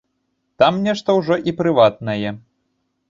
Там 0.61 0.79
нешта 0.87 1.15
ўжо 1.19 1.37
і 1.51 1.55
прыватнае. 1.63 2.29